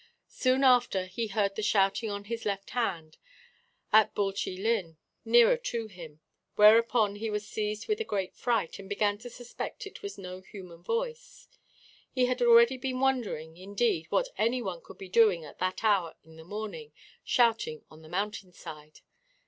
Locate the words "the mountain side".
18.01-19.01